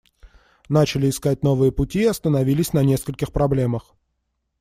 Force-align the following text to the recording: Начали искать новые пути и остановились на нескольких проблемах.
Начали 0.67 1.11
искать 1.11 1.43
новые 1.43 1.71
пути 1.71 1.99
и 2.01 2.05
остановились 2.05 2.73
на 2.73 2.81
нескольких 2.83 3.31
проблемах. 3.31 3.93